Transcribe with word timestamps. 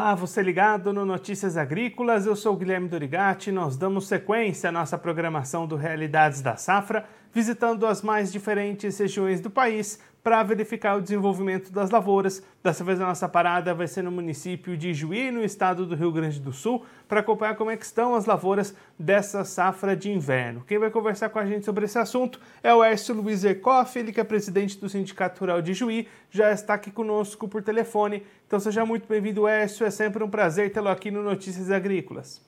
Olá, 0.00 0.14
você 0.14 0.42
ligado 0.42 0.94
no 0.94 1.04
Notícias 1.04 1.58
Agrícolas, 1.58 2.24
eu 2.24 2.34
sou 2.34 2.56
Guilherme 2.56 2.88
Dorigati. 2.88 3.52
Nós 3.52 3.76
damos 3.76 4.08
sequência 4.08 4.70
à 4.70 4.72
nossa 4.72 4.96
programação 4.96 5.66
do 5.66 5.76
Realidades 5.76 6.40
da 6.40 6.56
Safra, 6.56 7.04
visitando 7.32 7.86
as 7.86 8.02
mais 8.02 8.32
diferentes 8.32 8.98
regiões 8.98 9.40
do 9.40 9.50
país 9.50 9.98
para 10.22 10.42
verificar 10.42 10.96
o 10.96 11.00
desenvolvimento 11.00 11.72
das 11.72 11.90
lavouras. 11.90 12.44
Dessa 12.62 12.84
vez 12.84 13.00
a 13.00 13.06
nossa 13.06 13.28
parada 13.28 13.72
vai 13.72 13.86
ser 13.86 14.02
no 14.02 14.10
município 14.10 14.76
de 14.76 14.92
Juí, 14.92 15.30
no 15.30 15.42
estado 15.42 15.86
do 15.86 15.94
Rio 15.94 16.12
Grande 16.12 16.38
do 16.38 16.52
Sul, 16.52 16.84
para 17.08 17.20
acompanhar 17.20 17.56
como 17.56 17.70
é 17.70 17.74
estão 17.74 18.14
as 18.14 18.26
lavouras 18.26 18.76
dessa 18.98 19.44
safra 19.44 19.96
de 19.96 20.10
inverno. 20.10 20.62
Quem 20.66 20.78
vai 20.78 20.90
conversar 20.90 21.30
com 21.30 21.38
a 21.38 21.46
gente 21.46 21.64
sobre 21.64 21.86
esse 21.86 21.98
assunto 21.98 22.38
é 22.62 22.74
o 22.74 22.84
Écio 22.84 23.14
Luiz 23.14 23.44
Erkoff, 23.44 23.98
ele 23.98 24.12
que 24.12 24.20
é 24.20 24.24
presidente 24.24 24.78
do 24.78 24.88
Sindicato 24.88 25.40
Rural 25.40 25.62
de 25.62 25.72
Juí, 25.72 26.06
já 26.30 26.52
está 26.52 26.74
aqui 26.74 26.90
conosco 26.90 27.48
por 27.48 27.62
telefone. 27.62 28.22
Então 28.46 28.60
seja 28.60 28.84
muito 28.84 29.08
bem-vindo, 29.08 29.48
Écio, 29.48 29.86
é 29.86 29.90
sempre 29.90 30.22
um 30.22 30.28
prazer 30.28 30.70
tê-lo 30.72 30.88
aqui 30.88 31.10
no 31.10 31.22
Notícias 31.22 31.70
Agrícolas. 31.70 32.46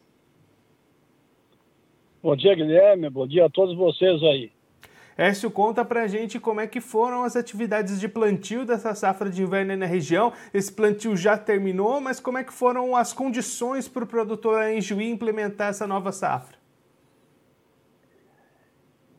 Bom 2.22 2.36
dia, 2.36 2.54
Guilherme, 2.54 3.08
bom 3.10 3.26
dia 3.26 3.46
a 3.46 3.50
todos 3.50 3.76
vocês 3.76 4.22
aí. 4.22 4.52
Écio, 5.16 5.50
conta 5.50 5.84
pra 5.84 6.06
gente 6.06 6.40
como 6.40 6.60
é 6.60 6.66
que 6.66 6.80
foram 6.80 7.22
as 7.22 7.36
atividades 7.36 8.00
de 8.00 8.08
plantio 8.08 8.64
dessa 8.64 8.94
safra 8.94 9.28
de 9.28 9.42
inverno 9.42 9.76
na 9.76 9.86
região. 9.86 10.32
Esse 10.54 10.72
plantio 10.72 11.16
já 11.16 11.36
terminou, 11.36 12.00
mas 12.00 12.18
como 12.18 12.38
é 12.38 12.44
que 12.44 12.52
foram 12.52 12.96
as 12.96 13.12
condições 13.12 13.88
para 13.88 14.04
o 14.04 14.06
produtor 14.06 14.62
em 14.64 14.80
Juí 14.80 15.10
implementar 15.10 15.68
essa 15.68 15.86
nova 15.86 16.12
safra? 16.12 16.56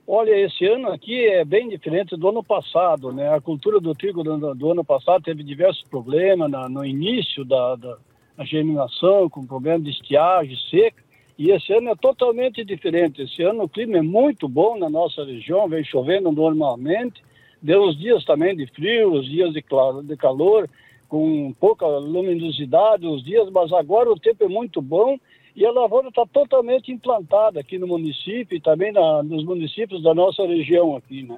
Olha, 0.06 0.38
esse 0.38 0.66
ano 0.66 0.90
aqui 0.90 1.26
é 1.28 1.46
bem 1.46 1.70
diferente 1.70 2.18
do 2.18 2.28
ano 2.28 2.44
passado, 2.44 3.14
né? 3.14 3.34
A 3.34 3.40
cultura 3.40 3.80
do 3.80 3.94
trigo 3.94 4.22
do, 4.22 4.54
do 4.54 4.72
ano 4.72 4.84
passado 4.84 5.24
teve 5.24 5.44
diversos 5.44 5.84
problemas 5.84 6.52
na, 6.52 6.68
no 6.68 6.84
início 6.84 7.46
da, 7.46 7.76
da 7.76 7.98
germinação, 8.44 9.30
com 9.30 9.46
problema 9.46 9.80
de 9.80 9.92
estiagem, 9.92 10.58
seca. 10.70 11.04
E 11.38 11.52
esse 11.52 11.74
ano 11.74 11.90
é 11.90 11.96
totalmente 11.96 12.64
diferente. 12.64 13.24
Esse 13.24 13.42
ano 13.42 13.64
o 13.64 13.70
clima 13.70 13.98
é 13.98 14.02
muito 14.02 14.48
bom 14.48 14.78
na 14.78 14.90
nossa 14.90 15.24
região, 15.26 15.68
vem 15.68 15.84
chovendo 15.84 16.32
normalmente. 16.32 17.22
Deu 17.62 17.84
os 17.84 17.98
dias 17.98 18.24
também 18.26 18.56
de 18.56 18.68
frio, 18.68 19.14
os 19.14 19.26
dias 19.26 19.54
de, 19.54 19.64
de 20.04 20.18
calor, 20.18 20.70
com 21.08 21.54
pouca 21.60 21.86
luminosidade 21.88 23.08
os 23.08 23.24
dias, 23.24 23.50
mas 23.52 23.72
agora 23.72 24.12
o 24.12 24.20
tempo 24.20 24.44
é 24.44 24.48
muito 24.48 24.82
bom 24.82 25.18
e 25.56 25.66
a 25.66 25.72
lavoura 25.72 26.10
está 26.10 26.26
totalmente 26.26 26.92
implantada 26.92 27.60
aqui 27.60 27.78
no 27.78 27.88
município 27.88 28.56
e 28.58 28.60
também 28.60 28.92
na, 28.92 29.22
nos 29.24 29.46
municípios 29.46 30.02
da 30.02 30.14
nossa 30.14 30.46
região 30.46 30.96
aqui, 30.96 31.24
né? 31.24 31.38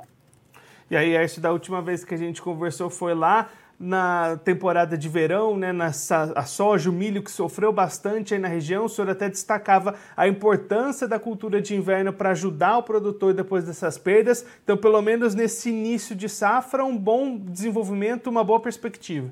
E 0.90 0.96
aí, 0.96 1.14
essa 1.14 1.42
da 1.42 1.52
última 1.52 1.82
vez 1.82 2.06
que 2.06 2.14
a 2.14 2.18
gente 2.18 2.42
conversou 2.42 2.90
foi 2.90 3.16
lá 3.16 3.50
na 3.80 4.38
temporada 4.38 4.98
de 4.98 5.10
verão, 5.10 5.58
né, 5.58 5.72
na 5.74 5.88
a 5.88 6.44
soja, 6.44 6.90
o 6.90 6.94
milho 6.94 7.22
que 7.22 7.32
sofreu 7.32 7.74
bastante 7.74 8.34
aí 8.34 8.40
na 8.40 8.48
região. 8.48 8.86
O 8.86 8.90
senhor 8.90 9.10
até 9.10 9.30
destacava 9.30 9.96
a 10.16 10.28
importância 10.28 11.08
da 11.08 11.20
cultura 11.20 11.62
de 11.62 11.76
inverno 11.76 12.14
para 12.14 12.32
ajudar 12.32 12.78
o 12.78 12.84
produtor 12.84 13.34
depois 13.34 13.66
dessas 13.66 13.98
perdas. 13.98 14.46
Então, 14.64 14.78
pelo 14.78 15.02
menos 15.02 15.36
nesse 15.36 15.70
início 15.70 16.16
de 16.16 16.30
safra, 16.30 16.86
um 16.86 16.98
bom 16.98 17.38
desenvolvimento, 17.38 18.28
uma 18.28 18.44
boa 18.44 18.60
perspectiva. 18.60 19.32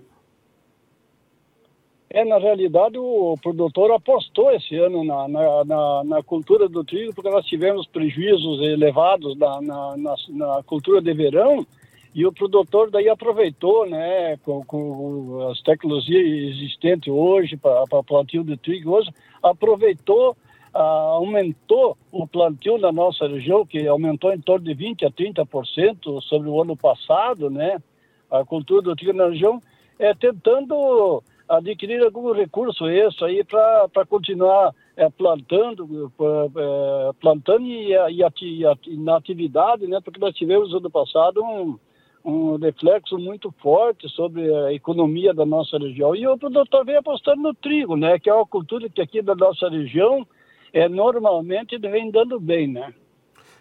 É, 2.09 2.23
na 2.23 2.37
realidade, 2.37 2.95
o 2.99 3.35
produtor 3.41 3.91
apostou 3.91 4.51
esse 4.51 4.75
ano 4.75 5.03
na, 5.03 5.27
na, 5.27 5.65
na, 5.65 6.03
na 6.03 6.23
cultura 6.23 6.69
do 6.69 6.83
trigo, 6.83 7.11
porque 7.15 7.29
nós 7.29 7.43
tivemos 7.45 7.87
prejuízos 7.87 8.61
elevados 8.61 9.35
na, 9.35 9.59
na, 9.61 9.97
na, 9.97 10.15
na 10.29 10.63
cultura 10.63 11.01
de 11.01 11.11
verão 11.11 11.65
e 12.13 12.25
o 12.25 12.31
produtor 12.31 12.91
daí 12.91 13.09
aproveitou, 13.09 13.87
né, 13.87 14.37
com, 14.37 14.63
com 14.65 15.47
as 15.49 15.61
tecnologias 15.61 16.53
existentes 16.55 17.11
hoje 17.11 17.57
para 17.57 18.03
plantio 18.03 18.43
de 18.43 18.55
trigo 18.55 18.91
hoje, 18.91 19.09
aproveitou, 19.41 20.37
ah, 20.73 20.81
aumentou 21.15 21.97
o 22.11 22.27
plantio 22.27 22.77
na 22.77 22.91
nossa 22.91 23.27
região, 23.27 23.65
que 23.65 23.87
aumentou 23.87 24.31
em 24.31 24.39
torno 24.39 24.65
de 24.65 24.73
20 24.75 25.05
a 25.05 25.11
30% 25.11 26.21
sobre 26.21 26.49
o 26.49 26.61
ano 26.61 26.77
passado, 26.77 27.49
né, 27.49 27.81
a 28.29 28.45
cultura 28.45 28.83
do 28.83 28.95
trigo 28.95 29.13
na 29.13 29.29
região, 29.29 29.59
é 29.97 30.13
tentando 30.13 31.23
adquirir 31.49 32.03
algum 32.03 32.31
recurso 32.31 32.87
extra 32.87 33.27
aí 33.27 33.43
para 33.43 34.05
continuar 34.07 34.73
é, 34.95 35.09
plantando, 35.09 36.11
é, 36.19 37.13
plantando 37.19 37.65
e, 37.65 37.93
e, 37.93 38.21
e, 38.41 38.63
e, 38.87 38.97
na 38.97 39.17
atividade, 39.17 39.87
né, 39.87 39.99
porque 40.03 40.19
nós 40.19 40.35
tivemos 40.35 40.73
ano 40.73 40.89
passado 40.89 41.43
um 41.43 41.77
um 42.23 42.55
reflexo 42.57 43.17
muito 43.17 43.53
forte 43.61 44.07
sobre 44.09 44.53
a 44.65 44.73
economia 44.73 45.33
da 45.33 45.45
nossa 45.45 45.77
região. 45.77 46.15
E 46.15 46.25
o 46.25 46.37
produtor 46.37 46.85
vem 46.85 46.95
apostando 46.95 47.41
no 47.41 47.53
trigo, 47.53 47.97
né, 47.97 48.17
que 48.17 48.29
é 48.29 48.33
uma 48.33 48.45
cultura 48.45 48.89
que 48.89 49.01
aqui 49.01 49.21
da 49.21 49.35
nossa 49.35 49.69
região 49.69 50.25
é, 50.71 50.87
normalmente 50.87 51.77
vem 51.77 52.09
dando 52.09 52.39
bem, 52.39 52.67
né. 52.67 52.93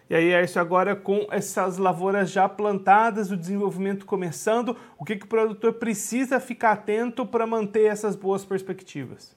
E 0.09 0.15
aí, 0.15 0.31
é 0.31 0.43
isso 0.43 0.59
agora 0.59 0.95
com 0.95 1.25
essas 1.31 1.77
lavouras 1.77 2.29
já 2.29 2.47
plantadas, 2.47 3.31
o 3.31 3.37
desenvolvimento 3.37 4.05
começando, 4.05 4.75
o 4.97 5.05
que, 5.05 5.15
que 5.15 5.25
o 5.25 5.29
produtor 5.29 5.73
precisa 5.73 6.39
ficar 6.39 6.73
atento 6.73 7.25
para 7.25 7.47
manter 7.47 7.85
essas 7.85 8.15
boas 8.15 8.43
perspectivas? 8.43 9.35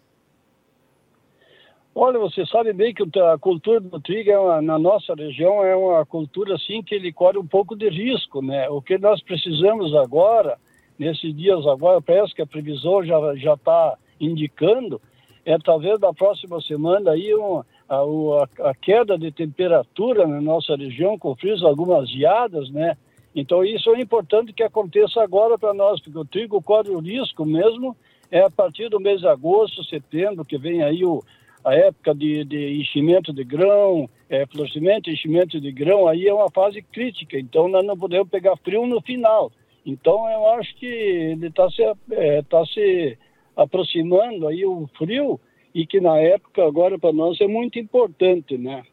Olha, 1.99 2.19
você 2.19 2.45
sabe 2.45 2.75
bem 2.75 2.93
que 2.93 3.03
a 3.19 3.39
cultura 3.39 3.81
do 3.81 3.99
trigo 3.99 4.31
é 4.31 4.39
uma, 4.39 4.61
na 4.61 4.79
nossa 4.79 5.15
região 5.15 5.65
é 5.65 5.75
uma 5.75 6.05
cultura 6.05 6.57
assim 6.57 6.83
que 6.83 6.95
ele 6.95 7.11
corre 7.11 7.39
um 7.39 7.47
pouco 7.47 7.75
de 7.75 7.89
risco, 7.89 8.43
né? 8.43 8.69
O 8.69 8.83
que 8.83 8.99
nós 8.99 9.23
precisamos 9.23 9.95
agora, 9.95 10.59
nesses 10.99 11.35
dias 11.35 11.67
agora, 11.67 12.03
parece 12.03 12.35
que 12.35 12.43
a 12.43 12.47
previsão 12.47 13.03
já 13.03 13.35
já 13.37 13.55
está 13.55 13.97
indicando, 14.21 15.01
é 15.43 15.57
talvez 15.57 15.99
da 15.99 16.13
próxima 16.13 16.61
semana 16.61 17.13
aí 17.13 17.35
um, 17.35 17.63
a, 17.89 17.97
a, 17.97 18.69
a, 18.69 18.75
queda 18.75 19.17
de 19.17 19.33
temperatura 19.33 20.27
na 20.27 20.39
nossa 20.39 20.77
região, 20.77 21.19
com 21.19 21.35
frios, 21.35 21.65
algumas 21.65 22.11
geadas, 22.11 22.69
né? 22.69 22.95
Então 23.35 23.65
isso 23.65 23.89
é 23.95 24.03
importante 24.03 24.53
que 24.53 24.63
aconteça 24.63 25.23
agora 25.23 25.57
para 25.57 25.73
nós, 25.73 25.99
porque 26.03 26.19
o 26.19 26.27
trigo 26.27 26.61
corre 26.61 26.91
o 26.91 26.99
risco 26.99 27.47
mesmo 27.47 27.97
é 28.31 28.41
a 28.41 28.51
partir 28.51 28.89
do 28.89 29.01
mês 29.01 29.21
de 29.21 29.29
agosto, 29.29 29.85
setembro, 29.85 30.45
que 30.45 30.59
vem 30.59 30.83
aí 30.83 31.05
o 31.05 31.23
a 31.67 31.75
época 31.75 32.15
de, 32.15 32.45
de 32.45 32.81
enchimento 32.81 33.33
de 33.33 33.43
grão, 33.43 34.09
é, 34.31 34.47
florescimento, 34.47 35.11
enchimento 35.11 35.61
de 35.61 35.73
grão, 35.73 36.07
aí 36.07 36.29
é 36.29 36.33
uma 36.33 36.49
fase 36.49 36.81
crítica, 36.81 37.37
então 37.37 37.67
nós 37.67 37.85
não 37.85 37.99
podemos 37.99 38.29
pegar 38.29 38.57
frio 38.59 38.87
no 38.87 39.03
final. 39.03 39.51
Então 39.85 40.31
eu 40.31 40.49
acho 40.51 40.73
que 40.77 40.87
ele 40.87 41.49
está 41.49 41.69
se, 41.69 41.83
é, 42.13 42.43
tá 42.43 42.65
se 42.67 43.19
aproximando 43.57 44.47
aí 44.47 44.65
o 44.65 44.89
frio 44.97 45.41
e 45.75 45.85
que 45.85 46.01
na 46.01 46.17
época 46.19 46.65
agora 46.65 47.01
para 47.01 47.13
nós 47.13 47.41
é 47.41 47.49
muito 47.49 47.81
importante, 47.81 48.57
né? 48.57 48.85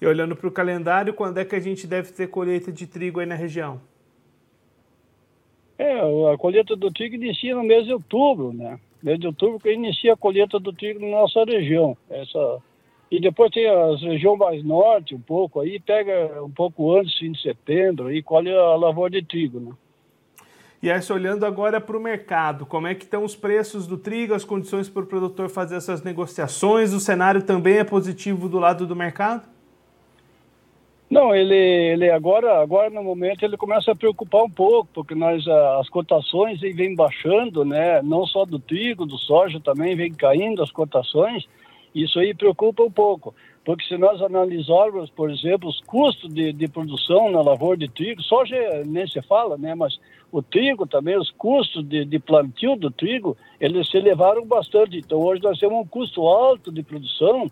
E 0.00 0.06
olhando 0.06 0.34
para 0.34 0.48
o 0.48 0.52
calendário, 0.52 1.14
quando 1.14 1.38
é 1.38 1.44
que 1.44 1.54
a 1.54 1.60
gente 1.60 1.86
deve 1.86 2.12
ter 2.12 2.26
colheita 2.26 2.72
de 2.72 2.84
trigo 2.84 3.20
aí 3.20 3.26
na 3.26 3.36
região? 3.36 3.80
É, 5.78 6.00
a 6.00 6.36
colheita 6.36 6.74
do 6.74 6.90
trigo 6.90 7.14
inicia 7.14 7.54
no 7.54 7.62
mês 7.62 7.86
de 7.86 7.92
outubro, 7.92 8.52
né? 8.52 8.80
Mês 9.02 9.18
de 9.18 9.26
outubro, 9.26 9.58
que 9.58 9.72
inicia 9.72 10.14
a 10.14 10.16
colheita 10.16 10.58
do 10.58 10.72
trigo 10.72 11.00
na 11.00 11.18
nossa 11.18 11.44
região. 11.44 11.96
Essa... 12.08 12.58
E 13.10 13.20
depois 13.20 13.50
tem 13.50 13.68
as 13.68 14.00
regiões 14.00 14.38
mais 14.38 14.64
norte, 14.64 15.14
um 15.14 15.20
pouco, 15.20 15.60
aí 15.60 15.78
pega 15.78 16.42
um 16.42 16.50
pouco 16.50 16.96
antes, 16.96 17.18
fim 17.18 17.32
de 17.32 17.42
setembro, 17.42 18.06
aí 18.06 18.22
colhe 18.22 18.50
a 18.50 18.74
lavoura 18.74 19.10
de 19.10 19.22
trigo, 19.22 19.60
né? 19.60 19.72
E 20.82 20.90
aí, 20.90 21.00
olhando 21.12 21.46
agora 21.46 21.80
para 21.80 21.96
o 21.96 22.00
mercado, 22.00 22.66
como 22.66 22.88
é 22.88 22.94
que 22.94 23.04
estão 23.04 23.22
os 23.22 23.36
preços 23.36 23.86
do 23.86 23.96
trigo, 23.96 24.34
as 24.34 24.44
condições 24.44 24.88
para 24.88 25.02
o 25.02 25.06
produtor 25.06 25.48
fazer 25.48 25.76
essas 25.76 26.02
negociações? 26.02 26.92
O 26.92 26.98
cenário 26.98 27.42
também 27.42 27.78
é 27.78 27.84
positivo 27.84 28.48
do 28.48 28.58
lado 28.58 28.84
do 28.84 28.96
mercado? 28.96 29.48
Não, 31.12 31.34
ele, 31.34 31.54
ele 31.54 32.10
agora, 32.10 32.62
agora 32.62 32.88
no 32.88 33.04
momento 33.04 33.44
ele 33.44 33.58
começa 33.58 33.92
a 33.92 33.94
preocupar 33.94 34.44
um 34.44 34.48
pouco, 34.48 34.88
porque 34.94 35.14
nós 35.14 35.46
as 35.46 35.86
cotações 35.90 36.58
vêm 36.58 36.94
baixando, 36.94 37.66
né? 37.66 38.00
Não 38.00 38.24
só 38.24 38.46
do 38.46 38.58
trigo, 38.58 39.04
do 39.04 39.18
soja 39.18 39.60
também 39.60 39.94
vem 39.94 40.10
caindo 40.10 40.62
as 40.62 40.70
cotações. 40.70 41.46
Isso 41.94 42.18
aí 42.18 42.32
preocupa 42.32 42.82
um 42.82 42.90
pouco, 42.90 43.34
porque 43.62 43.84
se 43.84 43.98
nós 43.98 44.22
analisarmos, 44.22 45.10
por 45.10 45.30
exemplo, 45.30 45.68
os 45.68 45.82
custos 45.82 46.32
de, 46.32 46.50
de 46.50 46.66
produção 46.66 47.30
na 47.30 47.42
lavoura 47.42 47.76
de 47.76 47.90
trigo, 47.90 48.22
soja 48.22 48.56
nem 48.86 49.06
se 49.06 49.20
fala, 49.20 49.58
né? 49.58 49.74
Mas 49.74 50.00
o 50.32 50.40
trigo 50.40 50.86
também, 50.86 51.18
os 51.18 51.30
custos 51.32 51.86
de, 51.86 52.06
de 52.06 52.18
plantio 52.18 52.74
do 52.74 52.90
trigo, 52.90 53.36
eles 53.60 53.86
se 53.90 53.98
elevaram 53.98 54.46
bastante. 54.46 54.96
Então 54.96 55.18
hoje 55.18 55.42
nós 55.42 55.58
temos 55.58 55.78
um 55.78 55.86
custo 55.86 56.26
alto 56.26 56.72
de 56.72 56.82
produção 56.82 57.50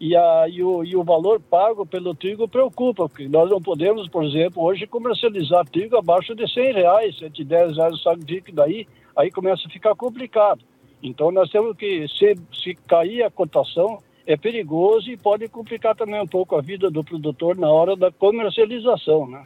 e, 0.00 0.16
a, 0.16 0.48
e, 0.48 0.62
o, 0.62 0.84
e 0.84 0.96
o 0.96 1.02
valor 1.02 1.40
pago 1.40 1.84
pelo 1.84 2.14
trigo 2.14 2.48
preocupa, 2.48 3.08
porque 3.08 3.28
nós 3.28 3.50
não 3.50 3.60
podemos, 3.60 4.08
por 4.08 4.24
exemplo, 4.24 4.62
hoje 4.62 4.86
comercializar 4.86 5.68
trigo 5.68 5.96
abaixo 5.96 6.34
de 6.34 6.50
100 6.52 6.72
reais, 6.72 7.18
110 7.18 7.76
reais 7.76 7.94
o 7.94 7.98
saco 7.98 8.18
de 8.18 8.40
trigo, 8.40 8.56
daí 8.56 8.86
aí 9.16 9.30
começa 9.30 9.66
a 9.66 9.70
ficar 9.70 9.94
complicado. 9.96 10.60
Então 11.02 11.30
nós 11.32 11.50
temos 11.50 11.76
que, 11.76 12.06
se, 12.08 12.36
se 12.52 12.74
cair 12.86 13.24
a 13.24 13.30
cotação, 13.30 13.98
é 14.26 14.36
perigoso 14.36 15.10
e 15.10 15.16
pode 15.16 15.48
complicar 15.48 15.96
também 15.96 16.20
um 16.20 16.26
pouco 16.26 16.54
a 16.54 16.60
vida 16.60 16.90
do 16.90 17.02
produtor 17.02 17.56
na 17.56 17.70
hora 17.70 17.96
da 17.96 18.12
comercialização, 18.12 19.26
né? 19.26 19.42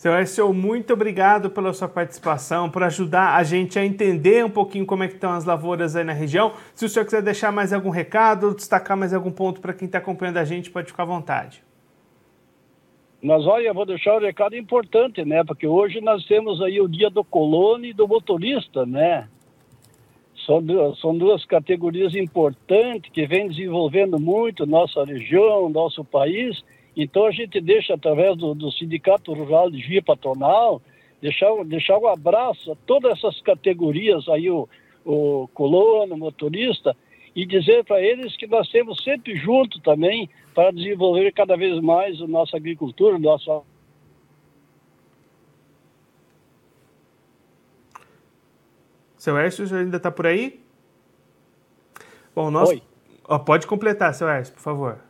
Seu 0.00 0.14
Écio, 0.14 0.54
muito 0.54 0.94
obrigado 0.94 1.50
pela 1.50 1.74
sua 1.74 1.86
participação, 1.86 2.70
por 2.70 2.82
ajudar 2.82 3.36
a 3.36 3.42
gente 3.42 3.78
a 3.78 3.84
entender 3.84 4.42
um 4.42 4.48
pouquinho 4.48 4.86
como 4.86 5.04
é 5.04 5.08
que 5.08 5.12
estão 5.12 5.30
as 5.30 5.44
lavouras 5.44 5.94
aí 5.94 6.02
na 6.02 6.14
região. 6.14 6.54
Se 6.74 6.86
o 6.86 6.88
senhor 6.88 7.04
quiser 7.04 7.20
deixar 7.20 7.52
mais 7.52 7.70
algum 7.70 7.90
recado, 7.90 8.54
destacar 8.54 8.96
mais 8.96 9.12
algum 9.12 9.30
ponto 9.30 9.60
para 9.60 9.74
quem 9.74 9.84
está 9.84 9.98
acompanhando 9.98 10.38
a 10.38 10.44
gente, 10.46 10.70
pode 10.70 10.86
ficar 10.86 11.02
à 11.02 11.04
vontade. 11.04 11.62
Mas 13.22 13.46
olha, 13.46 13.68
eu 13.68 13.74
vou 13.74 13.84
deixar 13.84 14.16
um 14.16 14.20
recado 14.20 14.56
importante, 14.56 15.22
né? 15.22 15.44
Porque 15.44 15.66
hoje 15.66 16.00
nós 16.00 16.24
temos 16.24 16.62
aí 16.62 16.80
o 16.80 16.88
dia 16.88 17.10
do 17.10 17.22
colono 17.22 17.84
e 17.84 17.92
do 17.92 18.08
motorista, 18.08 18.86
né? 18.86 19.28
São 20.46 20.62
duas, 20.62 20.98
são 20.98 21.14
duas 21.14 21.44
categorias 21.44 22.14
importantes 22.14 23.12
que 23.12 23.26
vêm 23.26 23.48
desenvolvendo 23.48 24.18
muito 24.18 24.64
nossa 24.64 25.04
região, 25.04 25.68
nosso 25.68 26.02
país 26.02 26.64
então 26.96 27.24
a 27.26 27.30
gente 27.30 27.60
deixa, 27.60 27.94
através 27.94 28.36
do, 28.36 28.54
do 28.54 28.70
Sindicato 28.72 29.32
Rural 29.32 29.70
de 29.70 29.82
Via 29.82 30.02
Patronal, 30.02 30.82
deixar, 31.20 31.64
deixar 31.64 31.98
um 31.98 32.08
abraço 32.08 32.72
a 32.72 32.76
todas 32.86 33.18
essas 33.18 33.40
categorias 33.40 34.28
aí, 34.28 34.50
o, 34.50 34.68
o 35.04 35.48
colono, 35.54 36.14
o 36.14 36.18
motorista, 36.18 36.96
e 37.34 37.46
dizer 37.46 37.84
para 37.84 38.00
eles 38.00 38.36
que 38.36 38.46
nós 38.46 38.68
temos 38.68 39.02
sempre 39.04 39.36
junto 39.36 39.80
também 39.80 40.28
para 40.54 40.72
desenvolver 40.72 41.32
cada 41.32 41.56
vez 41.56 41.80
mais 41.80 42.20
a 42.20 42.26
nossa 42.26 42.56
agricultura, 42.56 43.18
nossa 43.18 43.62
SeuÉrcio 49.16 49.76
ainda 49.76 49.98
está 49.98 50.10
por 50.10 50.26
aí? 50.26 50.58
Bom, 52.34 52.50
nós... 52.50 52.70
Oi. 52.70 52.82
Oh, 53.28 53.38
pode 53.38 53.66
completar, 53.66 54.14
seu 54.14 54.28
Ércio, 54.28 54.54
por 54.54 54.62
favor. 54.62 55.09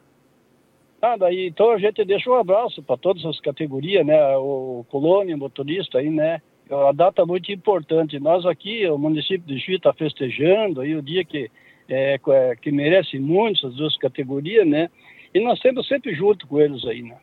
Ah, 1.03 1.17
daí, 1.17 1.49
então 1.49 1.71
a 1.71 1.79
gente 1.79 2.05
deixa 2.05 2.29
um 2.31 2.35
abraço 2.35 2.83
para 2.83 2.97
todas 2.97 3.25
as 3.25 3.41
categorias, 3.41 4.05
né? 4.05 4.37
O 4.37 4.85
colônia, 4.91 5.37
motorista 5.37 5.99
aí, 5.99 6.11
né? 6.11 6.43
É 6.69 6.75
uma 6.75 6.93
data 6.93 7.25
muito 7.25 7.51
importante. 7.51 8.21
Nós 8.21 8.45
aqui, 8.45 8.87
o 8.87 8.99
município 8.99 9.47
de 9.47 9.59
Juiz 9.59 9.79
está 9.79 9.93
festejando 9.95 10.83
aí 10.83 10.95
o 10.95 11.03
dia 11.03 11.25
que, 11.25 11.51
é, 11.89 12.21
é, 12.29 12.57
que 12.57 12.71
merece 12.71 13.19
muito 13.19 13.67
essas 13.67 13.77
duas 13.77 13.97
categorias, 13.97 14.67
né? 14.67 14.91
E 15.35 15.41
nós 15.41 15.57
estamos 15.57 15.89
sempre 15.89 16.15
junto 16.15 16.47
com 16.47 16.61
eles 16.61 16.85
aí, 16.85 17.03
né? 17.03 17.17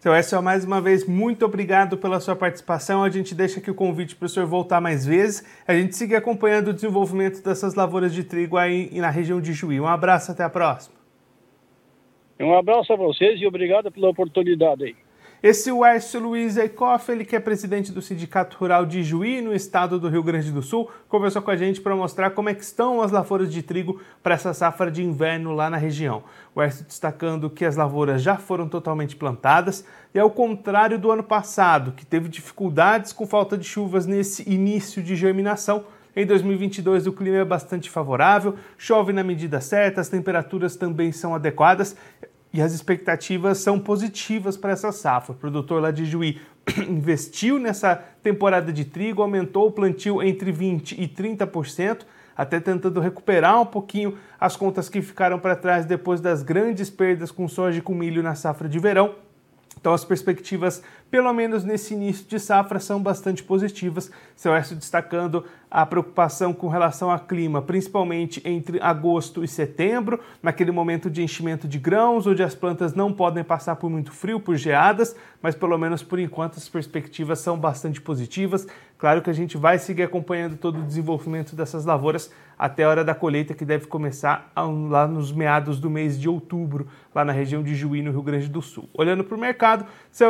Seu 0.00 0.14
Écio, 0.14 0.42
mais 0.42 0.64
uma 0.64 0.80
vez, 0.80 1.06
muito 1.06 1.44
obrigado 1.44 1.96
pela 1.98 2.20
sua 2.20 2.34
participação. 2.34 3.02
A 3.02 3.10
gente 3.10 3.34
deixa 3.34 3.60
aqui 3.60 3.70
o 3.70 3.74
convite 3.74 4.16
para 4.16 4.26
o 4.26 4.28
senhor 4.28 4.46
voltar 4.46 4.80
mais 4.80 5.06
vezes. 5.06 5.44
A 5.66 5.74
gente 5.74 5.96
segue 5.96 6.16
acompanhando 6.16 6.68
o 6.68 6.72
desenvolvimento 6.72 7.42
dessas 7.42 7.74
lavouras 7.74 8.12
de 8.12 8.24
trigo 8.24 8.56
aí 8.56 8.90
na 8.94 9.10
região 9.10 9.40
de 9.40 9.52
Juí. 9.52 9.80
Um 9.80 9.86
abraço, 9.86 10.32
até 10.32 10.42
a 10.42 10.50
próxima. 10.50 10.97
Um 12.40 12.56
abraço 12.56 12.92
a 12.92 12.96
vocês 12.96 13.40
e 13.40 13.46
obrigado 13.46 13.90
pela 13.90 14.10
oportunidade 14.10 14.84
aí. 14.84 14.96
Esse 15.40 15.70
é 15.70 15.72
o 15.72 15.84
Ércio 15.84 16.18
Luiz 16.18 16.56
Eikoff, 16.56 17.12
ele 17.12 17.24
que 17.24 17.36
é 17.36 17.38
presidente 17.38 17.92
do 17.92 18.02
Sindicato 18.02 18.56
Rural 18.56 18.84
de 18.84 19.04
Juí, 19.04 19.40
no 19.40 19.54
estado 19.54 19.98
do 19.98 20.08
Rio 20.08 20.22
Grande 20.22 20.50
do 20.50 20.62
Sul, 20.62 20.90
conversou 21.08 21.40
com 21.40 21.52
a 21.52 21.56
gente 21.56 21.80
para 21.80 21.94
mostrar 21.94 22.30
como 22.30 22.48
é 22.48 22.54
que 22.54 22.64
estão 22.64 23.00
as 23.00 23.12
lavouras 23.12 23.52
de 23.52 23.62
trigo 23.62 24.00
para 24.20 24.34
essa 24.34 24.52
safra 24.52 24.90
de 24.90 25.00
inverno 25.00 25.52
lá 25.52 25.70
na 25.70 25.76
região. 25.76 26.24
O 26.56 26.60
Ércio 26.60 26.84
destacando 26.84 27.48
que 27.48 27.64
as 27.64 27.76
lavouras 27.76 28.20
já 28.20 28.36
foram 28.36 28.68
totalmente 28.68 29.14
plantadas 29.14 29.86
e 30.12 30.18
ao 30.18 30.28
contrário 30.28 30.98
do 30.98 31.08
ano 31.08 31.22
passado, 31.22 31.92
que 31.92 32.04
teve 32.04 32.28
dificuldades 32.28 33.12
com 33.12 33.24
falta 33.24 33.56
de 33.56 33.64
chuvas 33.64 34.06
nesse 34.06 34.48
início 34.52 35.00
de 35.00 35.14
germinação, 35.14 35.84
em 36.20 36.26
2022 36.26 37.06
o 37.06 37.12
clima 37.12 37.36
é 37.36 37.44
bastante 37.44 37.88
favorável, 37.88 38.56
chove 38.76 39.12
na 39.12 39.22
medida 39.22 39.60
certa, 39.60 40.00
as 40.00 40.08
temperaturas 40.08 40.74
também 40.74 41.12
são 41.12 41.32
adequadas 41.32 41.94
e 42.52 42.60
as 42.60 42.72
expectativas 42.72 43.58
são 43.58 43.78
positivas 43.78 44.56
para 44.56 44.72
essa 44.72 44.90
safra. 44.90 45.32
O 45.32 45.36
produtor 45.36 45.80
lá 45.80 45.92
de 45.92 46.04
Juí 46.04 46.40
investiu 46.88 47.60
nessa 47.60 47.94
temporada 48.20 48.72
de 48.72 48.84
trigo, 48.84 49.22
aumentou 49.22 49.68
o 49.68 49.70
plantio 49.70 50.20
entre 50.20 50.52
20% 50.52 50.98
e 50.98 51.06
30%, 51.06 52.00
até 52.36 52.58
tentando 52.58 52.98
recuperar 52.98 53.60
um 53.60 53.66
pouquinho 53.66 54.18
as 54.40 54.56
contas 54.56 54.88
que 54.88 55.00
ficaram 55.00 55.38
para 55.38 55.54
trás 55.54 55.86
depois 55.86 56.20
das 56.20 56.42
grandes 56.42 56.90
perdas 56.90 57.30
com 57.30 57.46
soja 57.46 57.78
e 57.78 57.80
com 57.80 57.94
milho 57.94 58.24
na 58.24 58.34
safra 58.34 58.68
de 58.68 58.80
verão. 58.80 59.27
Então 59.80 59.94
as 59.94 60.04
perspectivas, 60.04 60.82
pelo 61.10 61.32
menos 61.32 61.64
nesse 61.64 61.94
início 61.94 62.26
de 62.26 62.38
safra, 62.38 62.80
são 62.80 63.00
bastante 63.00 63.42
positivas. 63.42 64.10
Seu 64.34 64.52
destacando 64.74 65.44
a 65.70 65.84
preocupação 65.86 66.52
com 66.52 66.68
relação 66.68 67.10
ao 67.10 67.18
clima, 67.18 67.60
principalmente 67.62 68.40
entre 68.44 68.80
agosto 68.80 69.44
e 69.44 69.48
setembro, 69.48 70.20
naquele 70.42 70.70
momento 70.70 71.10
de 71.10 71.22
enchimento 71.22 71.68
de 71.68 71.78
grãos, 71.78 72.26
onde 72.26 72.42
as 72.42 72.54
plantas 72.54 72.94
não 72.94 73.12
podem 73.12 73.44
passar 73.44 73.76
por 73.76 73.90
muito 73.90 74.10
frio, 74.10 74.40
por 74.40 74.56
geadas, 74.56 75.14
mas 75.42 75.54
pelo 75.54 75.76
menos 75.78 76.02
por 76.02 76.18
enquanto 76.18 76.56
as 76.56 76.68
perspectivas 76.68 77.38
são 77.38 77.58
bastante 77.58 78.00
positivas. 78.00 78.66
Claro 78.96 79.22
que 79.22 79.30
a 79.30 79.34
gente 79.34 79.56
vai 79.56 79.78
seguir 79.78 80.02
acompanhando 80.02 80.56
todo 80.56 80.80
o 80.80 80.82
desenvolvimento 80.82 81.54
dessas 81.54 81.84
lavouras 81.84 82.32
até 82.58 82.84
a 82.84 82.88
hora 82.88 83.04
da 83.04 83.14
colheita, 83.14 83.54
que 83.54 83.64
deve 83.64 83.86
começar 83.86 84.50
lá 84.90 85.06
nos 85.06 85.30
meados 85.30 85.78
do 85.78 85.88
mês 85.88 86.18
de 86.18 86.28
outubro, 86.28 86.88
lá 87.14 87.24
na 87.24 87.32
região 87.32 87.62
de 87.62 87.74
Juí, 87.74 88.02
no 88.02 88.10
Rio 88.10 88.22
Grande 88.22 88.48
do 88.48 88.60
Sul. 88.60 88.88
Olhando 88.92 89.22
para 89.22 89.36
o 89.36 89.40
mercado, 89.40 89.86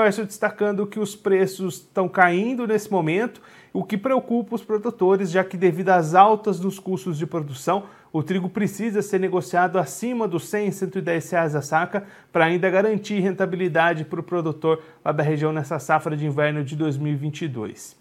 Écio 0.06 0.26
destacando 0.26 0.86
que 0.86 1.00
os 1.00 1.16
preços 1.16 1.76
estão 1.76 2.08
caindo 2.08 2.66
nesse 2.66 2.90
momento 2.90 3.40
o 3.72 3.84
que 3.84 3.96
preocupa 3.96 4.54
os 4.54 4.64
produtores, 4.64 5.30
já 5.30 5.44
que 5.44 5.56
devido 5.56 5.90
às 5.90 6.14
altas 6.14 6.58
dos 6.58 6.78
custos 6.78 7.16
de 7.16 7.26
produção, 7.26 7.84
o 8.12 8.22
trigo 8.22 8.48
precisa 8.48 9.02
ser 9.02 9.20
negociado 9.20 9.78
acima 9.78 10.26
dos 10.26 10.48
100, 10.48 10.72
110 10.72 11.31
reais 11.31 11.54
a 11.54 11.62
saca 11.62 12.04
para 12.32 12.46
ainda 12.46 12.70
garantir 12.70 13.20
rentabilidade 13.20 14.04
para 14.04 14.20
o 14.20 14.22
produtor 14.22 14.82
lá 15.04 15.12
da 15.12 15.22
região 15.22 15.52
nessa 15.52 15.78
safra 15.78 16.16
de 16.16 16.26
inverno 16.26 16.64
de 16.64 16.74
2022. 16.74 17.96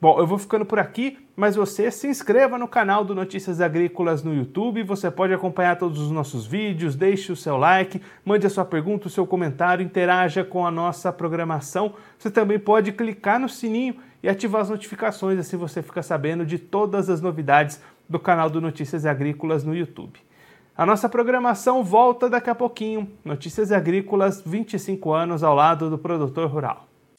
Bom, 0.00 0.18
eu 0.18 0.26
vou 0.26 0.36
ficando 0.36 0.66
por 0.66 0.78
aqui, 0.78 1.18
mas 1.34 1.56
você 1.56 1.90
se 1.90 2.06
inscreva 2.06 2.58
no 2.58 2.68
canal 2.68 3.04
do 3.04 3.14
Notícias 3.14 3.60
Agrícolas 3.60 4.22
no 4.22 4.34
YouTube, 4.34 4.82
você 4.82 5.10
pode 5.10 5.32
acompanhar 5.32 5.78
todos 5.78 5.98
os 5.98 6.10
nossos 6.10 6.46
vídeos, 6.46 6.94
deixe 6.94 7.32
o 7.32 7.36
seu 7.36 7.56
like, 7.56 8.02
mande 8.24 8.46
a 8.46 8.50
sua 8.50 8.64
pergunta, 8.64 9.06
o 9.06 9.10
seu 9.10 9.26
comentário, 9.26 9.84
interaja 9.84 10.44
com 10.44 10.66
a 10.66 10.70
nossa 10.70 11.12
programação. 11.12 11.94
Você 12.18 12.30
também 12.30 12.58
pode 12.58 12.92
clicar 12.92 13.38
no 13.38 13.48
sininho 13.48 13.96
e 14.22 14.28
ativar 14.28 14.62
as 14.62 14.70
notificações, 14.70 15.38
assim 15.38 15.56
você 15.56 15.82
fica 15.82 16.02
sabendo 16.02 16.44
de 16.44 16.58
todas 16.58 17.08
as 17.08 17.20
novidades 17.20 17.80
do 18.08 18.18
canal 18.18 18.50
do 18.50 18.60
Notícias 18.60 19.06
Agrícolas 19.06 19.64
no 19.64 19.74
YouTube. 19.74 20.20
A 20.76 20.84
nossa 20.84 21.08
programação 21.08 21.84
volta 21.84 22.28
daqui 22.28 22.50
a 22.50 22.54
pouquinho. 22.54 23.08
Notícias 23.24 23.70
Agrícolas, 23.70 24.42
25 24.44 25.12
anos 25.12 25.44
ao 25.44 25.54
lado 25.54 25.88
do 25.88 25.96
produtor 25.96 26.50
rural. 26.50 26.88